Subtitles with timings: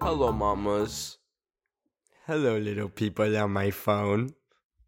[0.00, 1.18] Hello, mamas.
[2.26, 4.34] Hello, little people on my phone.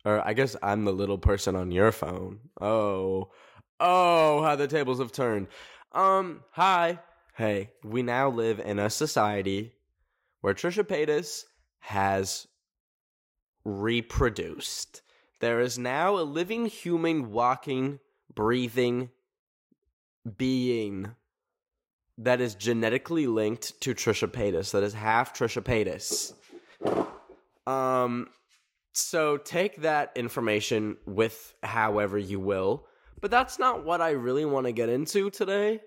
[0.04, 2.40] Or I guess I'm the little person on your phone.
[2.60, 3.30] Oh.
[3.79, 5.48] Oh, how the tables have turned.
[5.92, 6.98] Um, hi.
[7.34, 9.72] Hey, we now live in a society
[10.41, 11.45] where Trisha Paytas
[11.80, 12.46] has
[13.64, 15.02] reproduced.
[15.41, 17.98] There is now a living human walking,
[18.34, 19.11] breathing
[20.38, 21.11] being
[22.19, 26.32] that is genetically linked to Trisha Paytas, that is half Trisha Paytas.
[27.71, 28.29] Um,
[28.93, 32.86] so take that information with however you will,
[33.20, 35.81] but that's not what I really want to get into today.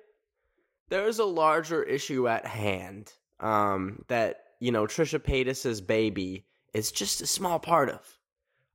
[0.89, 3.11] There is a larger issue at hand.
[3.39, 8.19] Um, that you know Trisha Paytas's baby is just a small part of.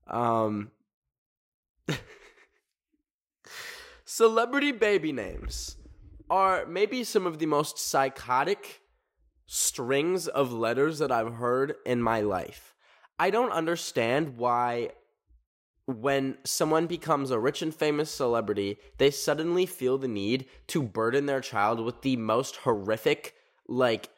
[0.06, 0.70] Um,
[4.04, 5.76] celebrity baby names
[6.32, 8.80] are maybe some of the most psychotic
[9.44, 12.74] strings of letters that I've heard in my life.
[13.18, 14.92] I don't understand why
[15.84, 21.26] when someone becomes a rich and famous celebrity, they suddenly feel the need to burden
[21.26, 23.34] their child with the most horrific,
[23.68, 24.08] like,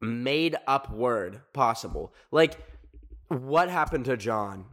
[0.00, 2.14] made up word possible.
[2.30, 2.60] Like,
[3.26, 4.66] what happened to John?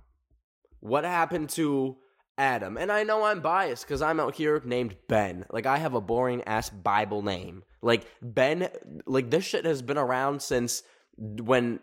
[0.80, 1.98] What happened to
[2.38, 2.78] Adam?
[2.78, 5.46] And I know I'm biased because I'm out here named Ben.
[5.52, 7.64] Like, I have a boring ass Bible name.
[7.82, 8.70] Like, Ben,
[9.06, 10.84] like, this shit has been around since
[11.18, 11.80] when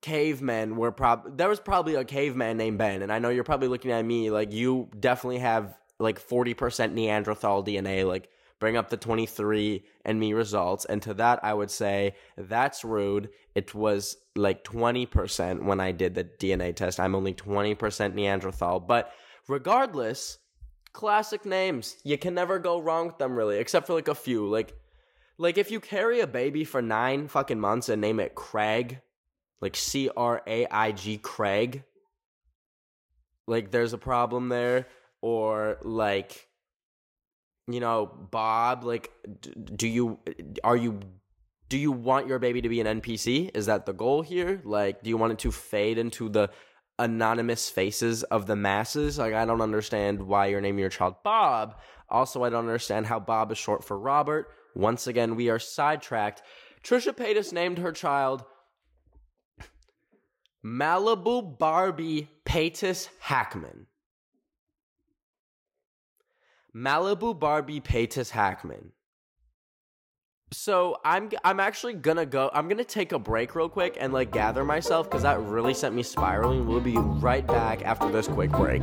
[0.00, 3.68] cavemen were prob there was probably a caveman named Ben and I know you're probably
[3.68, 8.28] looking at me like you definitely have like 40% Neanderthal DNA like
[8.62, 10.84] bring up the 23 and me results.
[10.84, 13.30] And to that I would say that's rude.
[13.56, 17.00] It was like 20% when I did the DNA test.
[17.00, 18.78] I'm only 20% Neanderthal.
[18.78, 19.12] But
[19.48, 20.38] regardless
[20.92, 21.96] classic names.
[22.04, 24.46] You can never go wrong with them really except for like a few.
[24.46, 24.74] Like
[25.38, 29.00] like if you carry a baby for 9 fucking months and name it Craig
[29.62, 31.84] like C R A I G Craig,
[33.46, 34.88] like there's a problem there,
[35.22, 36.48] or like,
[37.66, 39.10] you know, Bob, like,
[39.74, 40.18] do you
[40.64, 41.00] are you
[41.68, 43.50] do you want your baby to be an NPC?
[43.54, 44.60] Is that the goal here?
[44.64, 46.50] Like, do you want it to fade into the
[46.98, 49.18] anonymous faces of the masses?
[49.18, 51.78] Like, I don't understand why you're naming your child Bob.
[52.10, 54.48] Also, I don't understand how Bob is short for Robert.
[54.74, 56.42] Once again, we are sidetracked.
[56.84, 58.44] Trisha Paytas named her child
[60.64, 63.86] Malibu Barbie Paytas Hacmon.
[66.74, 68.92] Malibu Barbie Paytas Hacmon.
[70.52, 72.50] So I'm I'm actually gonna go.
[72.52, 75.94] I'm gonna take a break real quick and like gather myself because that really sent
[75.94, 76.66] me spiraling.
[76.66, 78.82] We'll be right back after this quick break.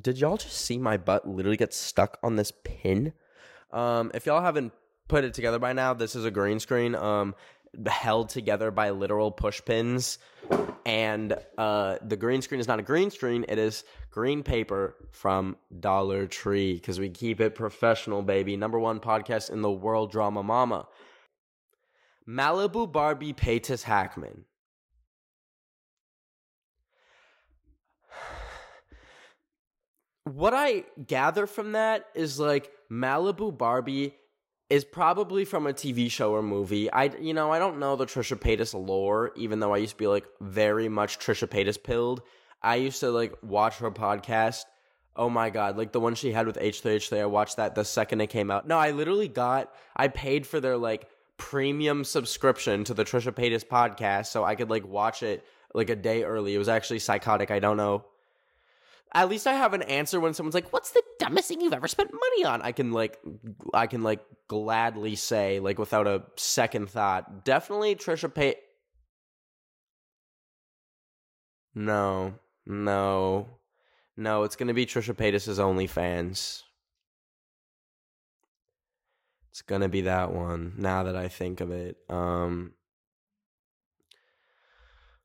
[0.00, 3.12] Did y'all just see my butt literally get stuck on this pin?
[3.72, 4.72] Um, if y'all haven't
[5.08, 7.34] put it together by now, this is a green screen um,
[7.86, 10.18] held together by literal push pins.
[10.84, 15.56] And uh, the green screen is not a green screen, it is green paper from
[15.80, 18.56] Dollar Tree because we keep it professional, baby.
[18.56, 20.86] Number one podcast in the world, Drama Mama.
[22.28, 24.44] Malibu Barbie Paytas Hacmon.
[30.26, 34.16] What I gather from that is like Malibu Barbie
[34.68, 36.90] is probably from a TV show or movie.
[36.90, 39.98] I you know I don't know the Trisha Paytas lore, even though I used to
[39.98, 42.22] be like very much Trisha Paytas pilled.
[42.60, 44.64] I used to like watch her podcast.
[45.14, 47.20] Oh my god, like the one she had with H3H3.
[47.20, 48.66] I watched that the second it came out.
[48.66, 53.64] No, I literally got I paid for their like premium subscription to the Trisha Paytas
[53.64, 56.56] podcast so I could like watch it like a day early.
[56.56, 57.52] It was actually psychotic.
[57.52, 58.04] I don't know
[59.14, 61.88] at least I have an answer when someone's like, "What's the dumbest thing you've ever
[61.88, 63.18] spent money on?" I can like,
[63.72, 68.56] I can like gladly say like without a second thought, definitely Trisha Pay.
[71.74, 73.48] No, no,
[74.16, 74.42] no.
[74.44, 76.62] It's gonna be Trisha Paytas's OnlyFans.
[79.50, 80.74] It's gonna be that one.
[80.76, 82.72] Now that I think of it, um,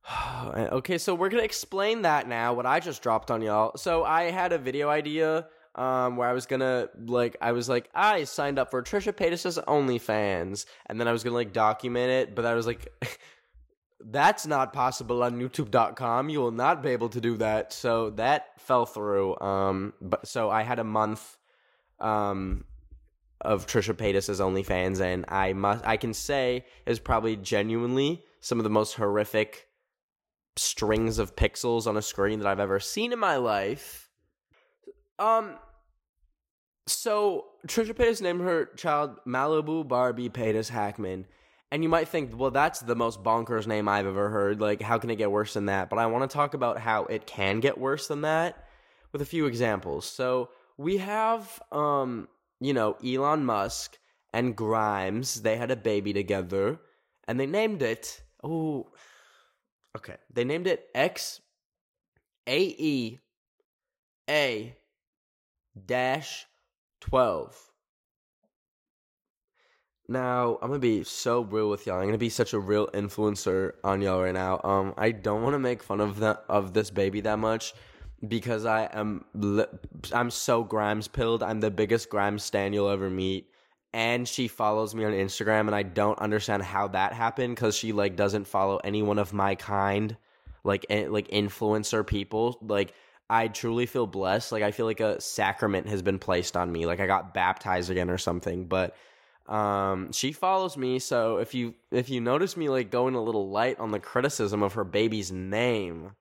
[0.55, 2.53] okay, so we're gonna explain that now.
[2.53, 3.77] What I just dropped on y'all.
[3.77, 7.89] So I had a video idea um, where I was gonna like I was like
[7.93, 12.35] I signed up for Trisha Paytas's OnlyFans, and then I was gonna like document it,
[12.35, 12.87] but I was like.
[14.03, 16.29] That's not possible on youtube.com.
[16.29, 17.71] You will not be able to do that.
[17.71, 19.39] So that fell through.
[19.39, 21.37] Um but so I had a month
[21.99, 22.65] um
[23.41, 28.63] of Trisha Paytas's OnlyFans and I must I can say is probably genuinely some of
[28.63, 29.67] the most horrific
[30.55, 34.09] strings of pixels on a screen that I've ever seen in my life.
[35.19, 35.55] Um
[36.87, 41.25] so Trisha Paytas named her child Malibu Barbie Paytas Hacmon.
[41.71, 44.59] And you might think, well, that's the most bonkers name I've ever heard.
[44.59, 45.89] Like, how can it get worse than that?
[45.89, 48.67] But I want to talk about how it can get worse than that
[49.13, 50.05] with a few examples.
[50.05, 52.27] So we have, um,
[52.59, 53.97] you know, Elon Musk
[54.33, 55.41] and Grimes.
[55.43, 56.77] They had a baby together,
[57.25, 58.21] and they named it.
[58.43, 58.89] Oh,
[59.97, 60.15] okay.
[60.33, 61.41] They named it X
[62.47, 63.19] A E
[64.29, 64.75] A
[65.85, 66.45] dash
[66.99, 67.57] twelve.
[70.07, 71.99] Now, I'm gonna be so real with y'all.
[71.99, 74.59] I'm gonna be such a real influencer on y'all right now.
[74.63, 77.73] Um, I don't want to make fun of that of this baby that much
[78.27, 79.65] because I am li-
[80.11, 81.41] I'm so Grimes pilled.
[81.43, 83.50] I'm the biggest Grimes stan you'll ever meet,
[83.93, 87.91] and she follows me on Instagram, and I don't understand how that happened because she
[87.91, 90.15] like doesn't follow any one of my kind,
[90.63, 92.57] like eh, like influencer people.
[92.61, 92.93] Like
[93.29, 94.51] I truly feel blessed.
[94.51, 96.85] Like I feel like a sacrament has been placed on me.
[96.85, 98.95] Like I got baptized again or something, but
[99.47, 103.49] um, she follows me, so if you if you notice me like going a little
[103.49, 106.11] light on the criticism of her baby's name,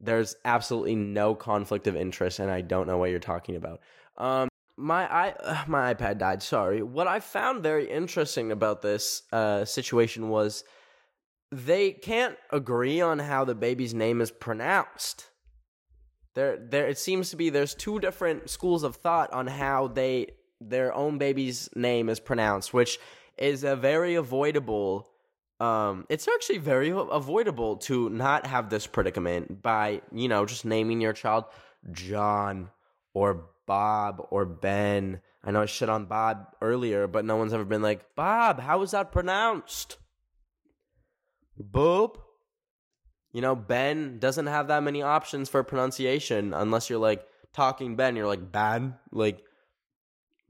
[0.00, 3.80] there's absolutely no conflict of interest, and I don't know what you're talking about.
[4.16, 6.42] Um, my i uh, my iPad died.
[6.42, 6.82] Sorry.
[6.82, 10.64] What I found very interesting about this uh, situation was
[11.50, 15.28] they can't agree on how the baby's name is pronounced.
[16.34, 16.86] There, there.
[16.86, 20.28] It seems to be there's two different schools of thought on how they
[20.60, 22.98] their own baby's name is pronounced, which
[23.36, 25.08] is a very avoidable.
[25.60, 31.00] Um, it's actually very avoidable to not have this predicament by you know just naming
[31.00, 31.44] your child
[31.92, 32.70] John
[33.14, 35.20] or Bob or Ben.
[35.44, 38.60] I know I shit on Bob earlier, but no one's ever been like Bob.
[38.60, 39.98] How is that pronounced?
[41.60, 42.16] Boop.
[43.32, 48.14] You know, Ben doesn't have that many options for pronunciation unless you're like talking Ben.
[48.14, 49.42] You're like bad, like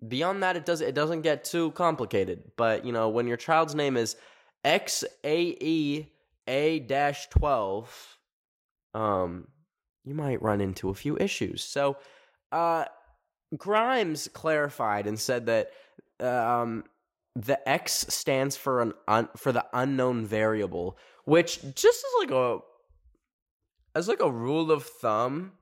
[0.06, 3.74] beyond that it does it doesn't get too complicated but you know when your child's
[3.74, 4.16] name is
[4.64, 6.06] X A E
[6.48, 8.18] A dash twelve,
[8.94, 9.48] um
[10.04, 11.96] you might run into a few issues so
[12.50, 12.84] uh
[13.56, 15.70] grimes clarified and said that
[16.20, 16.84] um
[17.34, 22.58] the x stands for an un, for the unknown variable which just as like a
[23.94, 25.52] as like a rule of thumb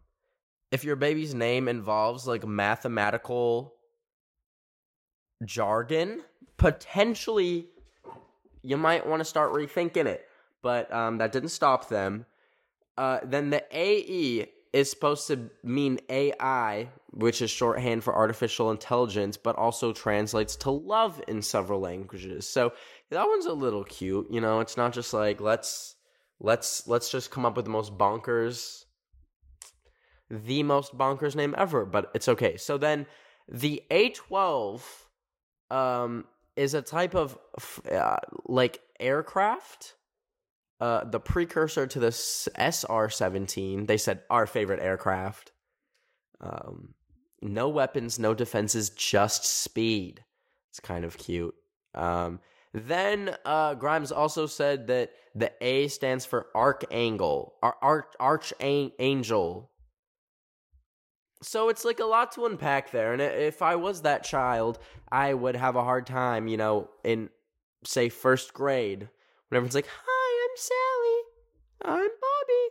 [0.71, 3.75] if your baby's name involves like mathematical
[5.45, 6.23] jargon,
[6.57, 7.69] potentially
[8.63, 10.27] you might want to start rethinking it.
[10.63, 12.27] But um, that didn't stop them.
[12.97, 19.37] Uh, then the AE is supposed to mean AI, which is shorthand for artificial intelligence,
[19.37, 22.49] but also translates to love in several languages.
[22.49, 22.72] So
[23.11, 24.28] that one's a little cute.
[24.31, 25.96] You know, it's not just like let's
[26.38, 28.84] let's let's just come up with the most bonkers
[30.31, 32.56] the most bonkers name ever, but it's okay.
[32.56, 33.06] So then
[33.49, 34.81] the A12
[35.70, 36.24] um,
[36.56, 37.36] is a type of
[37.91, 39.94] uh, like aircraft.
[40.81, 42.10] Uh, the precursor to the
[42.56, 43.87] SR 17.
[43.87, 45.53] They said our favorite aircraft.
[46.41, 46.94] Um,
[47.43, 50.25] no weapons, no defenses, just speed.
[50.70, 51.55] It's kind of cute.
[51.94, 52.41] Um,
[52.72, 59.70] then uh, Grimes also said that the A stands for archangel, ar- arch, archangel,
[61.43, 64.79] so it's like a lot to unpack there and if i was that child
[65.10, 67.29] i would have a hard time you know in
[67.84, 69.08] say first grade
[69.49, 70.19] when everyone's like hi
[70.51, 71.23] i'm sally.
[71.83, 72.69] I'm bobby.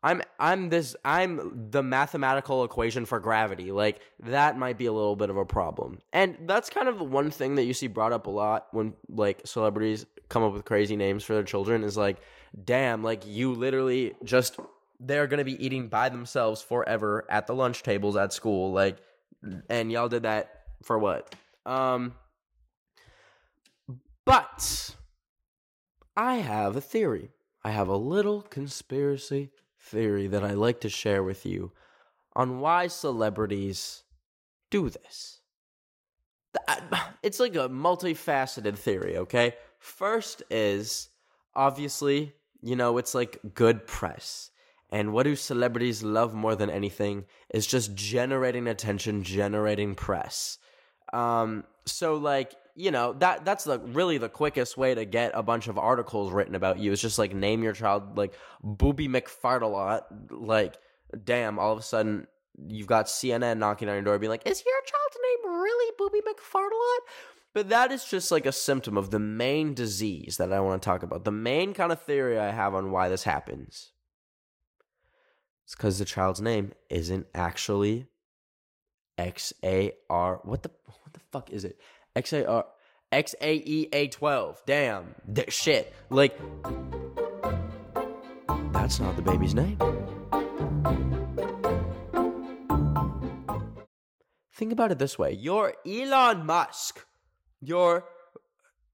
[0.00, 3.72] I'm i'm this i'm the mathematical equation for gravity.
[3.72, 5.98] Like that might be a little bit of a problem.
[6.12, 8.94] And that's kind of the one thing that you see brought up a lot when
[9.08, 12.18] like celebrities come up with crazy names for their children is like
[12.64, 14.58] damn like you literally just
[15.00, 18.72] they're to be eating by themselves forever at the lunch tables at school.
[18.72, 18.98] Like
[19.68, 21.34] and y'all did that for what?
[21.66, 22.14] Um
[24.24, 24.94] but
[26.18, 27.30] i have a theory.
[27.64, 31.72] I have a little conspiracy theory that i like to share with you
[32.34, 34.02] on why celebrities
[34.70, 35.40] do this.
[37.22, 39.54] It's like a multifaceted theory okay?
[39.78, 41.08] First is
[41.54, 44.50] obviously you know it's like good press.
[44.90, 50.58] And what do celebrities love more than anything is just generating attention, generating press.
[51.12, 55.42] Um, so like, you know, that that's the really the quickest way to get a
[55.42, 60.02] bunch of articles written about you is just like name your child like Booby McFartalot.
[60.30, 60.78] Like,
[61.24, 62.28] damn, all of a sudden
[62.68, 66.20] you've got CNN knocking on your door being like, Is your child's name really Booby
[66.20, 66.98] McFartalot?
[67.52, 70.86] But that is just like a symptom of the main disease that I want to
[70.86, 71.24] talk about.
[71.24, 73.90] The main kind of theory I have on why this happens.
[75.64, 78.06] It's because the child's name isn't actually
[79.18, 80.40] X A R.
[80.44, 81.80] What the what the fuck is it?
[82.18, 82.66] X A R
[83.12, 84.60] X A E A twelve.
[84.66, 85.94] Damn, that shit.
[86.10, 86.36] Like
[88.72, 89.78] that's not the baby's name.
[94.52, 97.06] Think about it this way: You're Elon Musk.
[97.60, 98.04] You're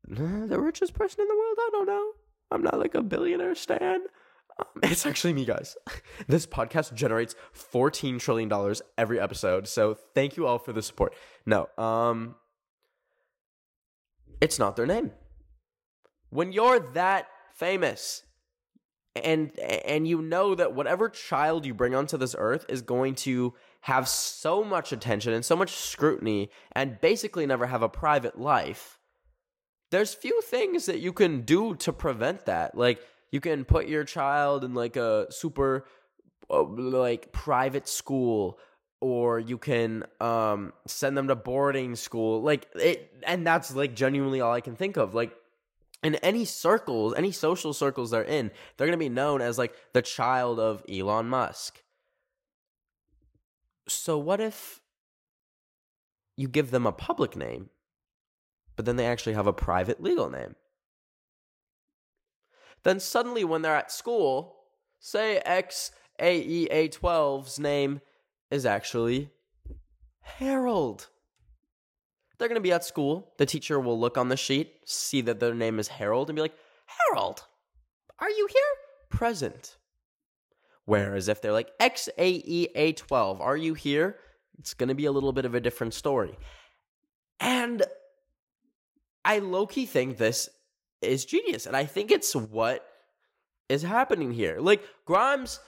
[0.06, 1.56] the richest person in the world.
[1.58, 2.10] I don't know.
[2.50, 4.00] I'm not like a billionaire stan.
[4.58, 5.76] Um, it's actually me, guys.
[6.28, 9.66] This podcast generates $14 trillion every episode.
[9.66, 11.14] So thank you all for the support.
[11.44, 12.36] No, um,
[14.44, 15.10] it's not their name.
[16.28, 18.24] When you're that famous
[19.16, 23.54] and and you know that whatever child you bring onto this earth is going to
[23.82, 28.98] have so much attention and so much scrutiny and basically never have a private life
[29.92, 34.02] there's few things that you can do to prevent that like you can put your
[34.02, 35.86] child in like a super
[36.50, 38.58] uh, like private school
[39.04, 44.40] or you can um send them to boarding school like it and that's like genuinely
[44.40, 45.36] all i can think of like
[46.02, 50.02] in any circles, any social circles they're in, they're to be known as like the
[50.02, 51.82] child of Elon Musk.
[53.88, 54.82] So, what if
[56.36, 57.70] you give them a public name,
[58.76, 60.56] but then they actually have a private legal name?
[62.82, 64.56] Then suddenly, when they're at school,
[65.00, 68.02] say XAEA12's name
[68.50, 69.30] is actually
[70.20, 71.08] Harold.
[72.38, 73.32] They're going to be at school.
[73.38, 76.42] The teacher will look on the sheet, see that their name is Harold, and be
[76.42, 77.44] like, Harold,
[78.18, 79.18] are you here?
[79.18, 79.76] Present.
[80.84, 84.16] Whereas if they're like XAEA12, are you here?
[84.58, 86.36] It's going to be a little bit of a different story.
[87.40, 87.82] And
[89.24, 90.48] I low key think this
[91.00, 91.66] is genius.
[91.66, 92.86] And I think it's what
[93.68, 94.58] is happening here.
[94.60, 95.60] Like, Grimes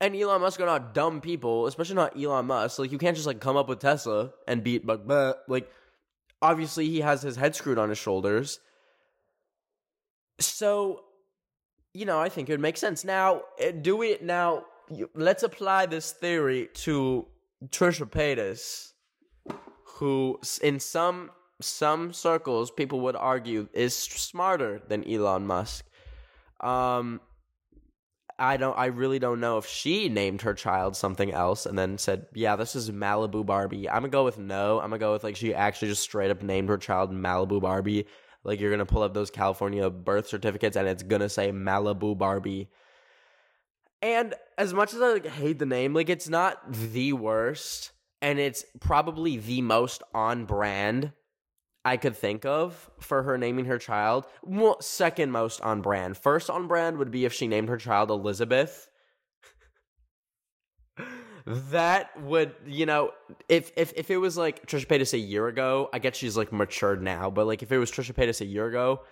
[0.00, 2.78] and Elon Musk are not dumb people, especially not Elon Musk.
[2.78, 5.70] Like you can't just like come up with Tesla and beat but like
[6.42, 8.60] obviously he has his head screwed on his shoulders.
[10.40, 11.04] So,
[11.92, 13.04] you know, I think it would make sense.
[13.04, 14.64] Now, eh, do we now
[15.14, 17.26] let's apply this theory to
[17.68, 18.92] Trisha Paytas,
[19.84, 25.86] who in some some circles people would argue is smarter than Elon Musk.
[26.60, 27.20] Um
[28.38, 31.98] I don't I really don't know if she named her child something else and then
[31.98, 34.80] said, "Yeah, this is Malibu Barbie." I'm going to go with no.
[34.80, 37.60] I'm going to go with like she actually just straight up named her child Malibu
[37.60, 38.06] Barbie.
[38.42, 41.52] Like you're going to pull up those California birth certificates and it's going to say
[41.52, 42.70] Malibu Barbie.
[44.02, 48.38] And as much as I like hate the name, like it's not the worst and
[48.38, 51.12] it's probably the most on brand
[51.84, 54.26] I could think of for her naming her child.
[54.42, 56.16] Well, second most on brand.
[56.16, 58.88] First on brand would be if she named her child Elizabeth.
[61.46, 63.10] that would, you know,
[63.48, 66.52] if if if it was like Trisha Paytas a year ago, I get she's like
[66.52, 69.02] matured now, but like if it was Trisha Paytas a year ago,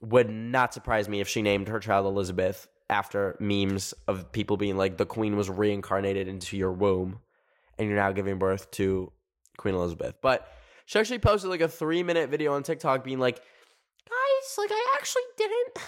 [0.00, 4.76] would not surprise me if she named her child Elizabeth after memes of people being
[4.76, 7.18] like the queen was reincarnated into your womb
[7.78, 9.10] and you're now giving birth to
[9.56, 10.14] Queen Elizabeth.
[10.20, 10.48] But
[10.84, 14.96] she actually posted like a three minute video on TikTok being like, guys, like I
[14.96, 15.78] actually didn't.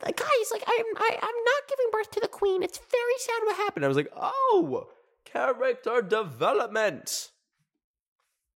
[0.00, 2.62] Guys, like I'm, I, I'm not giving birth to the queen.
[2.62, 3.84] It's very sad what happened.
[3.84, 4.86] I was like, oh,
[5.24, 7.32] character development.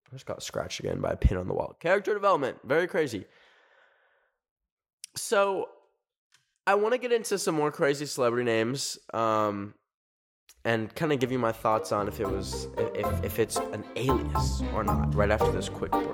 [0.08, 1.76] I just got scratched again by a pin on the wall.
[1.80, 3.24] Character development, very crazy.
[5.16, 5.68] So,
[6.66, 8.98] I want to get into some more crazy celebrity names.
[9.12, 9.74] Um,
[10.64, 13.85] and kind of give you my thoughts on if it was if, if it's an
[13.97, 16.07] alias or not right after this quick break.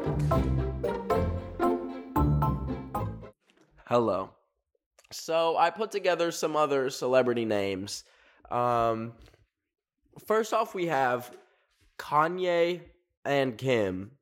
[3.86, 4.30] Hello.
[5.10, 8.04] So i put together some other celebrity names.
[8.50, 9.12] Um,
[10.26, 11.30] first off we have
[11.98, 12.82] kanye
[13.24, 14.12] and kim.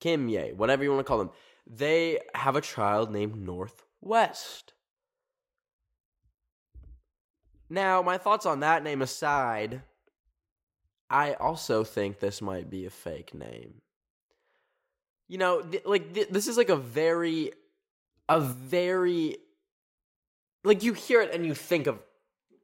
[0.00, 1.30] Kim ye whatever you want to call them.
[1.66, 4.72] They have a child named North West
[7.68, 9.82] now, my thoughts on that name aside,
[11.10, 13.80] I also think this might be a fake name.
[15.28, 17.52] You know, th- like th- this is like a very,
[18.28, 19.38] a very,
[20.62, 22.00] like you hear it and you think of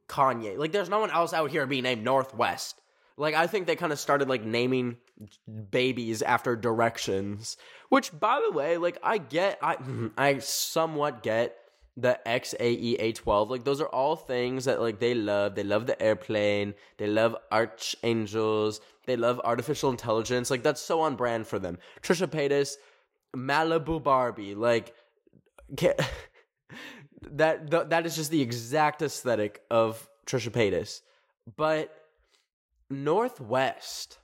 [0.07, 0.57] Kanye.
[0.57, 2.79] Like, there's no one else out here being named Northwest.
[3.17, 4.97] Like, I think they kind of started like naming
[5.69, 7.57] babies after directions.
[7.89, 9.77] Which, by the way, like I get, I
[10.17, 11.57] I somewhat get
[11.95, 13.49] the XAE A12.
[13.49, 15.55] Like those are all things that like they love.
[15.55, 16.73] They love the airplane.
[16.97, 18.81] They love archangels.
[19.05, 20.49] They love artificial intelligence.
[20.49, 21.77] Like that's so on brand for them.
[22.01, 22.75] Trisha Paytas,
[23.35, 24.55] Malibu Barbie.
[24.55, 24.95] Like
[27.21, 31.01] that th- that is just the exact aesthetic of Trisha Paytas.
[31.55, 31.95] But
[32.89, 34.19] Northwest.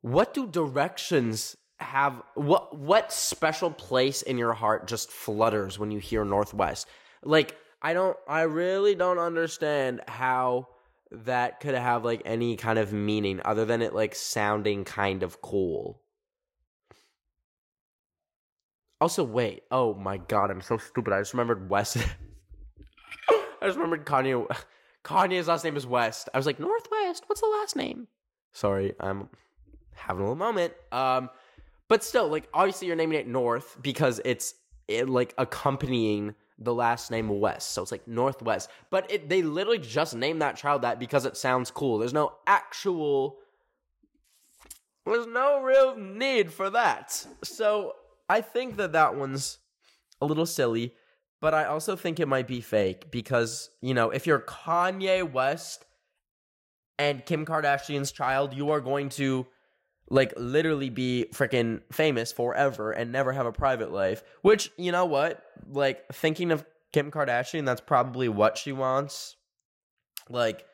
[0.00, 5.98] What do directions have what what special place in your heart just flutters when you
[5.98, 6.88] hear Northwest?
[7.22, 10.68] Like I don't I really don't understand how
[11.10, 15.40] that could have like any kind of meaning other than it like sounding kind of
[15.40, 16.02] cool.
[19.00, 19.62] Also, wait.
[19.70, 21.12] Oh my god, I'm so stupid.
[21.12, 21.96] I just remembered West.
[23.60, 24.46] I just remembered Kanye.
[25.04, 26.28] Kanye's last name is West.
[26.34, 28.08] I was like, Northwest, what's the last name?
[28.52, 29.28] Sorry, I'm
[29.94, 30.74] having a little moment.
[30.90, 31.30] Um,
[31.88, 34.54] but still, like, obviously you're naming it North because it's
[34.86, 37.72] it, like accompanying the last name West.
[37.72, 38.68] So it's like Northwest.
[38.90, 41.98] But it, they literally just named that child that because it sounds cool.
[41.98, 43.38] There's no actual,
[45.06, 47.26] there's no real need for that.
[47.44, 47.94] So
[48.28, 49.58] I think that that one's
[50.20, 50.94] a little silly,
[51.40, 55.84] but I also think it might be fake because, you know, if you're Kanye West
[56.98, 59.46] and Kim Kardashian's child, you are going to
[60.10, 64.22] like literally be freaking famous forever and never have a private life.
[64.42, 65.44] Which, you know what?
[65.70, 69.36] Like thinking of Kim Kardashian, that's probably what she wants.
[70.30, 70.64] Like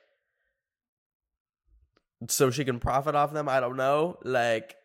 [2.28, 4.18] so she can profit off them, I don't know.
[4.22, 4.76] Like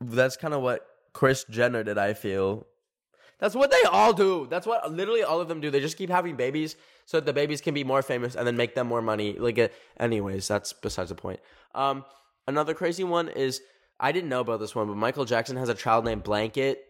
[0.00, 2.66] that's kind of what Kris Jenner did, I feel.
[3.38, 4.46] That's what they all do.
[4.48, 5.70] That's what literally all of them do.
[5.70, 8.56] They just keep having babies so that the babies can be more famous and then
[8.56, 9.34] make them more money.
[9.38, 11.40] Like, anyways, that's besides the point.
[11.74, 12.04] Um,
[12.46, 13.60] another crazy one is
[13.98, 16.82] I didn't know about this one, but Michael Jackson has a child named Blanket.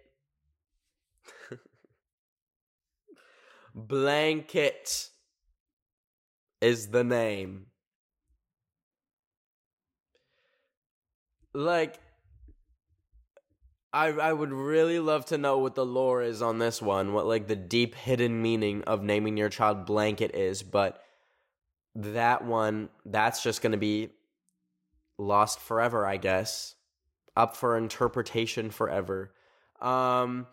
[3.75, 5.11] Blanket
[6.61, 7.67] is the name.
[11.55, 12.01] Like,
[13.93, 17.27] I I would really love to know what the lore is on this one, what
[17.27, 21.03] like the deep hidden meaning of naming your child blanket is, but
[21.95, 24.11] that one that's just going to be
[25.19, 26.76] lost forever, I guess.
[27.37, 29.33] Up for interpretation forever.
[29.81, 30.47] Um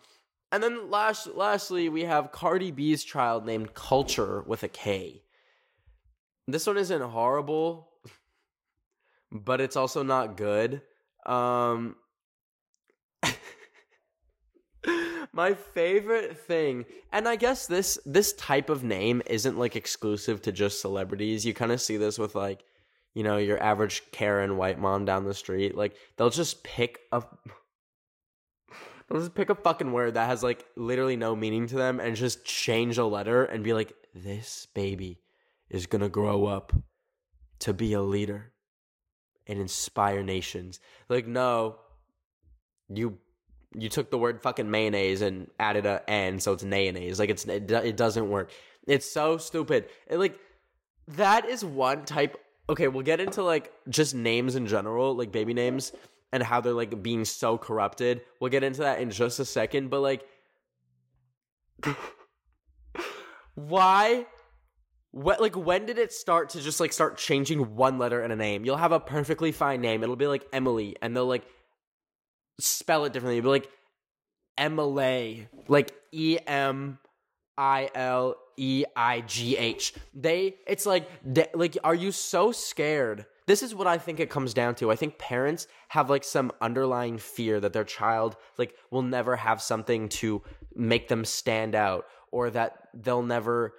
[0.52, 5.22] and then last lastly, we have Cardi B's child named Culture with a K.
[6.46, 7.88] This one isn't horrible,
[9.32, 10.82] but it's also not good.
[11.26, 11.96] Um
[15.32, 20.52] my favorite thing and i guess this this type of name isn't like exclusive to
[20.52, 22.64] just celebrities you kind of see this with like
[23.14, 27.22] you know your average karen white mom down the street like they'll just pick a
[29.08, 32.16] they'll just pick a fucking word that has like literally no meaning to them and
[32.16, 35.20] just change a letter and be like this baby
[35.70, 36.72] is gonna grow up
[37.60, 38.52] to be a leader
[39.46, 41.76] and inspire nations like no
[42.88, 43.18] you
[43.76, 47.18] you took the word fucking mayonnaise and added a n, so it's mayonnaise.
[47.18, 48.50] Like it's it, it doesn't work.
[48.86, 49.86] It's so stupid.
[50.06, 50.38] It, like
[51.08, 52.36] that is one type.
[52.68, 55.92] Okay, we'll get into like just names in general, like baby names,
[56.32, 58.22] and how they're like being so corrupted.
[58.40, 59.90] We'll get into that in just a second.
[59.90, 60.26] But like,
[63.54, 64.26] why?
[65.10, 68.36] What like when did it start to just like start changing one letter in a
[68.36, 68.64] name?
[68.64, 70.02] You'll have a perfectly fine name.
[70.02, 71.44] It'll be like Emily, and they'll like
[72.58, 73.40] spell it differently.
[73.42, 73.68] But like
[74.56, 76.98] Emily, like E M
[77.58, 79.94] I L E I G H.
[80.14, 83.26] They, it's like, they, like, are you so scared?
[83.46, 84.90] This is what I think it comes down to.
[84.90, 89.60] I think parents have like some underlying fear that their child like will never have
[89.60, 90.40] something to
[90.74, 93.74] make them stand out, or that they'll never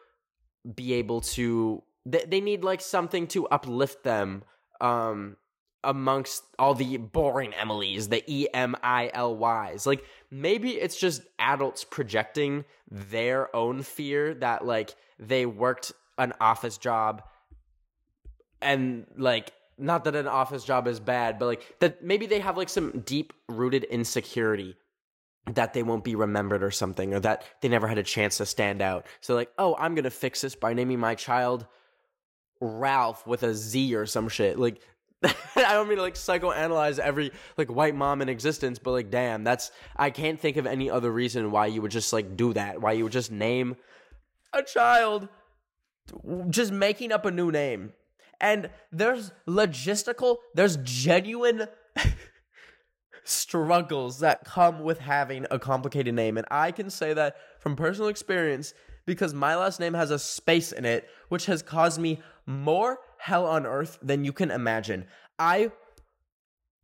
[0.76, 1.82] be able to.
[2.06, 4.44] They, they need like something to uplift them.
[4.82, 5.38] Um,
[5.86, 9.38] amongst all the boring Emilys, the E M I L
[9.74, 9.86] Ys.
[9.86, 16.78] Like maybe it's just adults projecting their own fear that like they worked an office
[16.78, 17.24] job
[18.62, 22.58] and like not that an office job is bad, but like that maybe they have
[22.58, 24.76] like some deep rooted insecurity
[25.54, 28.46] that they won't be remembered or something or that they never had a chance to
[28.46, 29.06] stand out.
[29.22, 31.68] So like, "Oh, I'm going to fix this by naming my child
[32.62, 34.82] Ralph with a Z or some shit." Like
[35.56, 39.44] I don't mean to like psychoanalyze every like white mom in existence, but like damn,
[39.44, 42.82] that's I can't think of any other reason why you would just like do that.
[42.82, 43.76] Why you would just name
[44.54, 45.28] a child
[46.50, 47.94] just making up a new name.
[48.40, 51.68] And there's logistical, there's genuine
[53.24, 56.38] struggles that come with having a complicated name.
[56.38, 58.74] And I can say that from personal experience
[59.06, 63.48] because my last name has a space in it, which has caused me more hell
[63.48, 65.04] on earth than you can imagine.
[65.40, 65.72] I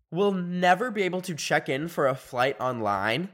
[0.09, 3.29] will never be able to check in for a flight online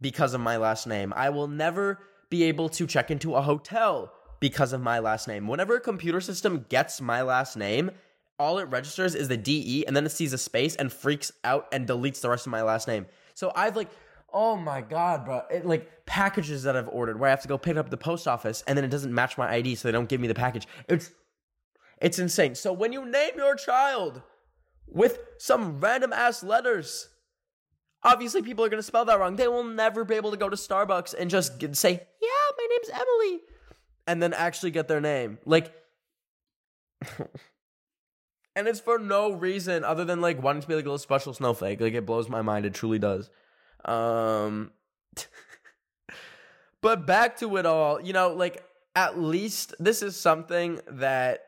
[0.00, 1.12] because of my last name.
[1.16, 1.98] I will never
[2.30, 5.48] be able to check into a hotel because of my last name.
[5.48, 7.90] Whenever a computer system gets my last name,
[8.38, 11.66] all it registers is the DE and then it sees a space and freaks out
[11.72, 13.06] and deletes the rest of my last name.
[13.34, 13.90] So I've like,
[14.32, 17.58] oh my god, bro, it, like packages that I've ordered where I have to go
[17.58, 20.08] pick up the post office and then it doesn't match my ID, so they don't
[20.08, 20.68] give me the package.
[20.88, 21.10] It's
[22.02, 22.54] it's insane.
[22.56, 24.22] So when you name your child
[24.88, 27.08] with some random ass letters,
[28.02, 29.36] obviously people are gonna spell that wrong.
[29.36, 32.90] They will never be able to go to Starbucks and just say, "Yeah, my name's
[32.90, 33.40] Emily,"
[34.08, 35.38] and then actually get their name.
[35.46, 35.72] Like.
[38.54, 41.32] and it's for no reason other than like wanting to be like a little special
[41.32, 41.80] snowflake.
[41.80, 42.66] Like it blows my mind.
[42.66, 43.30] It truly does.
[43.84, 44.72] Um,
[46.80, 48.00] but back to it all.
[48.00, 51.44] You know, like at least this is something that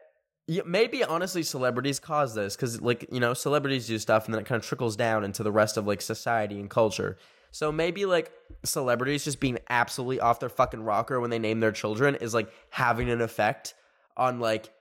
[0.67, 4.47] maybe honestly celebrities cause this because like you know celebrities do stuff and then it
[4.47, 7.17] kind of trickles down into the rest of like society and culture.
[7.51, 8.33] So maybe like
[8.65, 12.51] celebrities just being absolutely off their fucking rocker when they name their children is like
[12.71, 13.75] having an effect
[14.17, 14.73] on like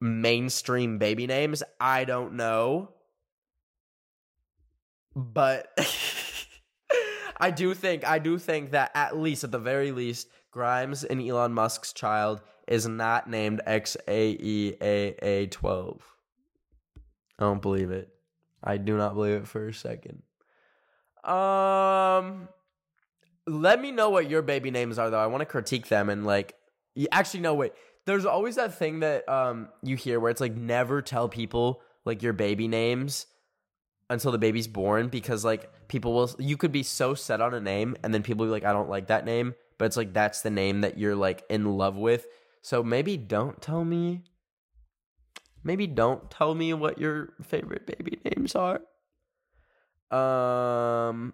[0.00, 1.62] mainstream baby names.
[1.78, 2.90] I don't know.
[5.14, 5.78] But
[7.38, 11.20] I do think I do think that at least at the very least Grimes and
[11.20, 15.98] Elon Musk's child is not named XAEAA12.
[17.38, 18.08] I don't believe it.
[18.62, 20.22] I do not believe it for a second.
[21.24, 22.48] Um
[23.48, 25.20] let me know what your baby names are though.
[25.20, 26.54] I want to critique them and like
[27.12, 27.72] actually no wait
[28.06, 32.22] there's always that thing that um you hear where it's like never tell people like
[32.22, 33.26] your baby names
[34.08, 37.60] until the baby's born because like people will you could be so set on a
[37.60, 40.40] name and then people be like I don't like that name but it's like that's
[40.40, 42.26] the name that you're like in love with
[42.66, 44.24] so maybe don't tell me
[45.62, 48.80] maybe don't tell me what your favorite baby names are
[50.10, 51.32] um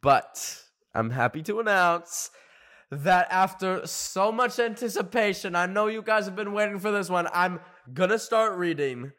[0.00, 0.62] but
[0.94, 2.30] I'm happy to announce
[2.90, 7.28] that after so much anticipation, I know you guys have been waiting for this one.
[7.32, 7.60] I'm
[7.92, 9.12] gonna start reading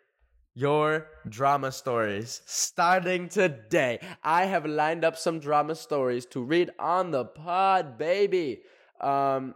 [0.53, 3.99] your drama stories starting today.
[4.23, 8.61] I have lined up some drama stories to read on the pod, baby.
[8.99, 9.55] Um,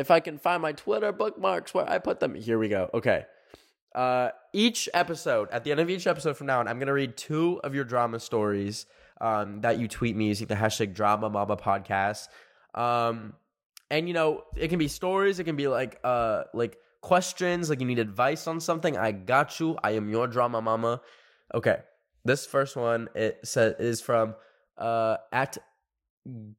[0.00, 2.90] if I can find my Twitter bookmarks where I put them, here we go.
[2.94, 3.26] Okay.
[3.94, 7.16] Uh, each episode, at the end of each episode from now on, I'm gonna read
[7.16, 8.86] two of your drama stories
[9.20, 12.28] um, that you tweet me using the hashtag Drama Mama Podcast.
[12.74, 13.34] Um,
[13.90, 17.80] and you know, it can be stories, it can be like uh like questions, like
[17.80, 18.96] you need advice on something.
[18.96, 19.76] I got you.
[19.82, 21.00] I am your drama mama.
[21.52, 21.78] Okay.
[22.24, 24.34] This first one it says is from
[24.78, 25.58] uh at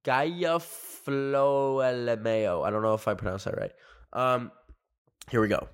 [0.03, 2.65] Gaia Floelemeo.
[2.65, 3.71] I don't know if I pronounced that right.
[4.13, 4.51] Um
[5.29, 5.67] here we go.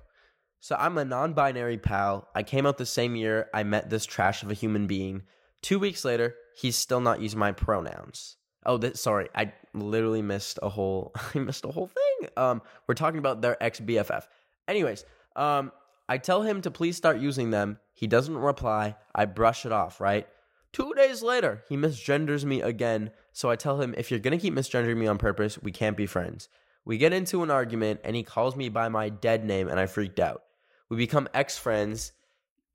[0.60, 2.28] So I'm a non-binary pal.
[2.34, 5.22] I came out the same year I met this trash of a human being.
[5.62, 8.36] Two weeks later, he's still not using my pronouns.
[8.66, 11.12] Oh, this, sorry, I literally missed a whole.
[11.34, 12.30] I missed a whole thing.
[12.36, 14.24] Um, we're talking about their ex BFF.
[14.66, 15.04] Anyways,
[15.36, 15.72] um,
[16.08, 17.78] I tell him to please start using them.
[17.94, 18.96] He doesn't reply.
[19.14, 20.00] I brush it off.
[20.00, 20.26] Right.
[20.72, 23.10] Two days later, he misgenders me again.
[23.38, 26.06] So I tell him, if you're gonna keep misgendering me on purpose, we can't be
[26.06, 26.48] friends.
[26.84, 29.86] We get into an argument, and he calls me by my dead name, and I
[29.86, 30.42] freaked out.
[30.88, 32.10] We become ex friends,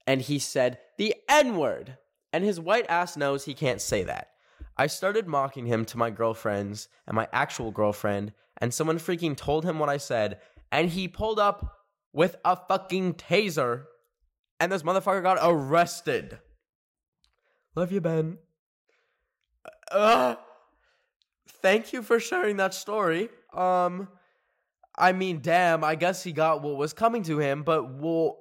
[0.08, 1.98] and he said the N word,
[2.32, 4.30] and his white ass knows he can't say that.
[4.78, 9.66] I started mocking him to my girlfriends and my actual girlfriend, and someone freaking told
[9.66, 10.40] him what I said,
[10.72, 11.80] and he pulled up
[12.14, 13.84] with a fucking taser,
[14.62, 16.40] and this motherfucker got arrested.
[17.76, 18.38] Love you, Ben.
[19.92, 20.36] Uh,
[21.64, 23.30] thank you for sharing that story.
[23.54, 24.08] Um,
[24.96, 28.38] I mean, damn, I guess he got what was coming to him, but well,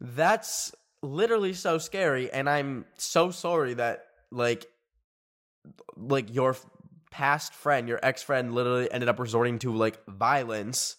[0.00, 0.72] that's
[1.02, 4.64] literally so scary, and I'm so sorry that, like,
[5.96, 6.56] like your
[7.10, 10.96] past friend, your ex friend, literally ended up resorting to like violence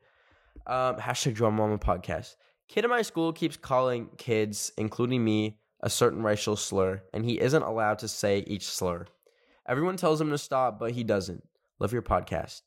[0.67, 2.35] Um, hashtag Drama Mama podcast.
[2.67, 7.39] Kid in my school keeps calling kids, including me, a certain racial slur, and he
[7.39, 9.05] isn't allowed to say each slur.
[9.67, 11.43] Everyone tells him to stop, but he doesn't.
[11.79, 12.61] Love your podcast.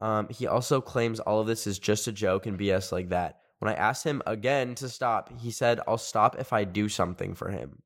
[0.00, 3.40] Um, he also claims all of this is just a joke and BS like that.
[3.58, 7.34] When I asked him again to stop, he said, I'll stop if I do something
[7.34, 7.82] for him.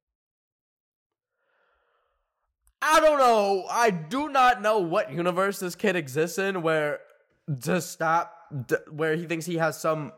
[2.80, 3.66] I don't know.
[3.70, 7.00] I do not know what universe this kid exists in where
[7.62, 8.34] to stop,
[8.90, 10.12] where he thinks he has some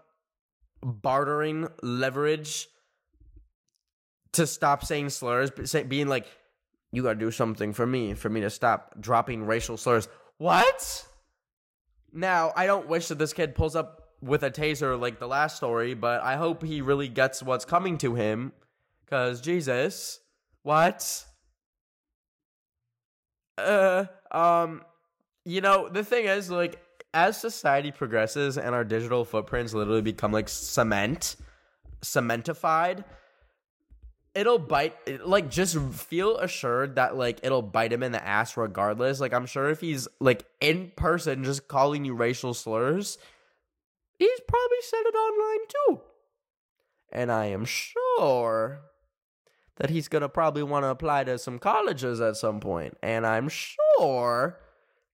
[0.82, 2.68] bartering leverage
[4.40, 6.26] to stop saying slurs, but being like,
[6.92, 10.08] you gotta do something for me, for me to stop dropping racial slurs.
[10.38, 11.06] What?
[12.12, 15.56] Now, I don't wish that this kid pulls up with a taser like the last
[15.56, 18.52] story, but I hope he really gets what's coming to him.
[19.08, 20.20] Cause Jesus,
[20.62, 21.24] what?
[23.58, 24.82] Uh, um,
[25.44, 26.80] you know, the thing is, like,
[27.12, 31.36] as society progresses and our digital footprints literally become like cement,
[32.02, 33.04] cementified,
[34.34, 34.94] it'll bite
[35.26, 39.20] like just feel assured that like it'll bite him in the ass regardless.
[39.20, 43.18] Like i'm sure if he's like in person just calling you racial slurs
[44.18, 46.00] he's probably said it online too.
[47.12, 48.82] And i am sure
[49.76, 53.26] that he's going to probably want to apply to some colleges at some point and
[53.26, 54.58] i'm sure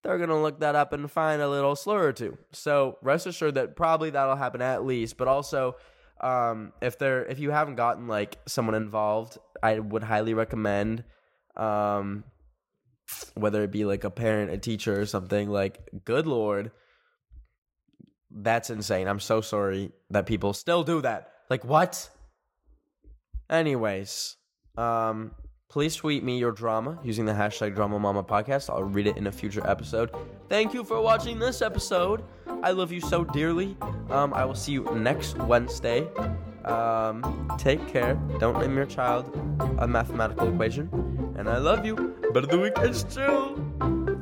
[0.02, 2.38] they're going to look that up and find a little slur or two.
[2.52, 5.76] So rest assured that probably that'll happen at least but also
[6.20, 11.04] um, if there if you haven't gotten like someone involved, I would highly recommend
[11.56, 12.24] um,
[13.34, 15.48] whether it be like a parent, a teacher, or something.
[15.48, 16.70] Like, good lord,
[18.30, 19.08] that's insane.
[19.08, 21.30] I'm so sorry that people still do that.
[21.50, 22.08] Like, what?
[23.48, 24.36] Anyways,
[24.76, 25.32] um,
[25.68, 28.70] Please tweet me your drama using the hashtag Drama Mama Podcast.
[28.70, 30.10] I'll read it in a future episode.
[30.48, 32.22] Thank you for watching this episode.
[32.62, 33.76] I love you so dearly.
[34.08, 36.06] Um, I will see you next Wednesday.
[36.64, 38.14] Um, take care.
[38.38, 39.26] Don't name your child
[39.78, 41.34] a mathematical equation.
[41.36, 42.14] And I love you.
[42.32, 44.15] But the week weekend's chill.